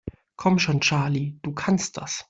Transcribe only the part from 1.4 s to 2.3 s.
du kannst das!